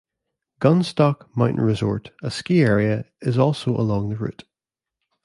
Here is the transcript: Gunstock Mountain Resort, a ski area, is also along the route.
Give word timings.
Gunstock 0.59 1.27
Mountain 1.37 1.61
Resort, 1.61 2.09
a 2.23 2.31
ski 2.31 2.63
area, 2.63 3.05
is 3.21 3.37
also 3.37 3.79
along 3.79 4.09
the 4.09 4.15
route. 4.15 4.45